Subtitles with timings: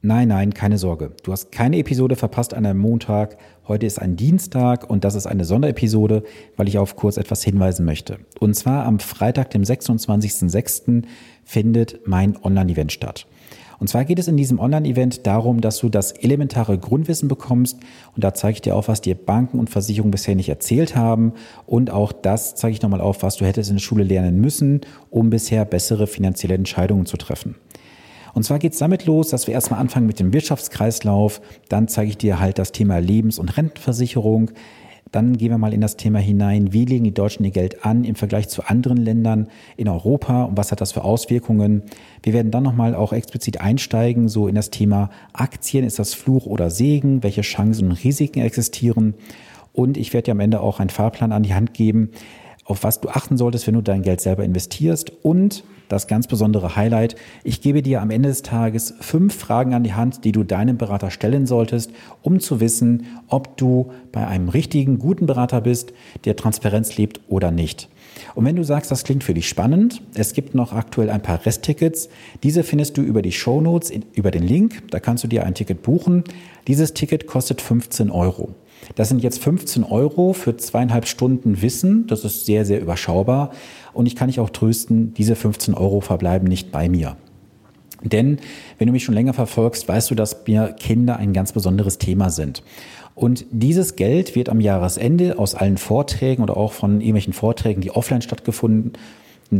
[0.00, 1.10] Nein, nein, keine Sorge.
[1.24, 3.36] Du hast keine Episode verpasst an einem Montag.
[3.66, 6.22] Heute ist ein Dienstag und das ist eine Sonderepisode,
[6.56, 8.18] weil ich auf kurz etwas hinweisen möchte.
[8.38, 11.02] Und zwar am Freitag, dem 26.06.
[11.42, 13.26] findet mein Online-Event statt.
[13.80, 17.78] Und zwar geht es in diesem Online-Event darum, dass du das elementare Grundwissen bekommst.
[18.14, 21.32] Und da zeige ich dir auf, was dir Banken und Versicherungen bisher nicht erzählt haben.
[21.66, 24.80] Und auch das zeige ich nochmal auf, was du hättest in der Schule lernen müssen,
[25.10, 27.56] um bisher bessere finanzielle Entscheidungen zu treffen.
[28.38, 31.40] Und zwar geht es damit los, dass wir erstmal anfangen mit dem Wirtschaftskreislauf.
[31.68, 34.52] Dann zeige ich dir halt das Thema Lebens- und Rentenversicherung.
[35.10, 38.04] Dann gehen wir mal in das Thema hinein, wie legen die Deutschen ihr Geld an
[38.04, 41.82] im Vergleich zu anderen Ländern in Europa und was hat das für Auswirkungen.
[42.22, 46.46] Wir werden dann nochmal auch explizit einsteigen, so in das Thema Aktien, ist das Fluch
[46.46, 49.14] oder Segen, welche Chancen und Risiken existieren.
[49.72, 52.10] Und ich werde dir am Ende auch einen Fahrplan an die Hand geben,
[52.68, 56.76] auf was du achten solltest, wenn du dein Geld selber investierst und das ganz besondere
[56.76, 57.16] Highlight.
[57.44, 60.76] Ich gebe dir am Ende des Tages fünf Fragen an die Hand, die du deinem
[60.76, 65.94] Berater stellen solltest, um zu wissen, ob du bei einem richtigen, guten Berater bist,
[66.26, 67.88] der Transparenz lebt oder nicht.
[68.34, 71.46] Und wenn du sagst, das klingt für dich spannend, es gibt noch aktuell ein paar
[71.46, 72.10] Resttickets.
[72.42, 74.82] Diese findest du über die Show Notes, über den Link.
[74.90, 76.24] Da kannst du dir ein Ticket buchen.
[76.66, 78.54] Dieses Ticket kostet 15 Euro.
[78.94, 82.06] Das sind jetzt 15 Euro für zweieinhalb Stunden Wissen.
[82.06, 83.50] Das ist sehr, sehr überschaubar.
[83.92, 87.16] Und ich kann dich auch trösten, diese 15 Euro verbleiben nicht bei mir.
[88.02, 88.38] Denn
[88.78, 92.30] wenn du mich schon länger verfolgst, weißt du, dass mir Kinder ein ganz besonderes Thema
[92.30, 92.62] sind.
[93.14, 97.90] Und dieses Geld wird am Jahresende aus allen Vorträgen oder auch von irgendwelchen Vorträgen, die
[97.90, 98.92] offline stattgefunden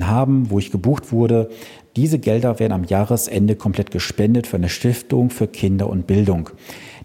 [0.00, 1.50] haben, wo ich gebucht wurde,
[1.98, 6.50] diese Gelder werden am Jahresende komplett gespendet für eine Stiftung für Kinder und Bildung.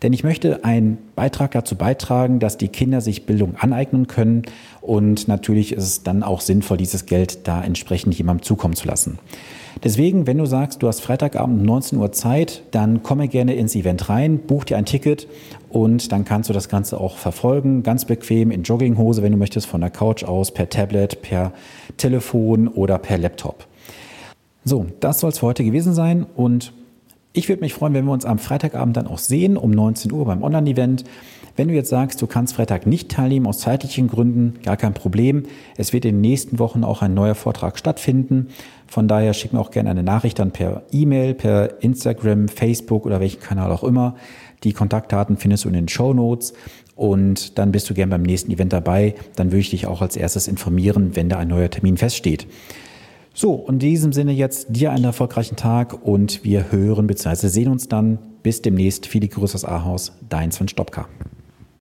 [0.04, 4.44] Denn ich möchte einen Beitrag dazu beitragen, dass die Kinder sich Bildung aneignen können.
[4.82, 9.18] Und natürlich ist es dann auch sinnvoll, dieses Geld da entsprechend jemandem zukommen zu lassen.
[9.84, 13.76] Deswegen, wenn du sagst, du hast Freitagabend um 19 Uhr Zeit, dann komme gerne ins
[13.76, 15.28] Event rein, buch dir ein Ticket
[15.70, 19.66] und dann kannst du das Ganze auch verfolgen, ganz bequem in Jogginghose, wenn du möchtest,
[19.66, 21.52] von der Couch aus, per Tablet, per
[21.98, 23.66] Telefon oder per Laptop.
[24.66, 26.74] So, das soll es für heute gewesen sein und
[27.34, 30.26] ich würde mich freuen, wenn wir uns am Freitagabend dann auch sehen, um 19 Uhr
[30.26, 31.04] beim Online-Event.
[31.56, 35.44] Wenn du jetzt sagst, du kannst Freitag nicht teilnehmen aus zeitlichen Gründen, gar kein Problem.
[35.76, 38.48] Es wird in den nächsten Wochen auch ein neuer Vortrag stattfinden.
[38.88, 43.20] Von daher schick mir auch gerne eine Nachricht dann per E-Mail, per Instagram, Facebook oder
[43.20, 44.16] welchen Kanal auch immer.
[44.64, 46.54] Die Kontaktdaten findest du in den Show Notes
[46.96, 49.16] und dann bist du gern beim nächsten Event dabei.
[49.36, 52.48] Dann würde ich dich auch als erstes informieren, wenn da ein neuer Termin feststeht.
[53.36, 57.48] So, in diesem Sinne jetzt dir einen erfolgreichen Tag und wir hören bzw.
[57.48, 58.20] sehen uns dann.
[58.44, 59.08] Bis demnächst.
[59.08, 61.08] Viele Grüße aus Ahaus, dein Sven Stopka.